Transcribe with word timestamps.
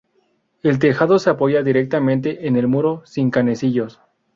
El 0.63 0.79
tejado 0.79 1.19
se 1.19 1.29
apoya 1.29 1.61
directamente 1.61 2.47
en 2.47 2.55
el 2.55 2.67
muro, 2.67 3.03
sin 3.05 3.29
canecillos. 3.29 4.01